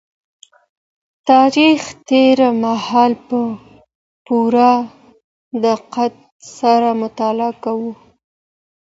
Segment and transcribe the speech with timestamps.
[1.29, 3.39] تاريخ تېر مهال په
[4.25, 4.73] پوره
[5.65, 6.13] دقت
[6.59, 7.93] سره مطالعه کوي.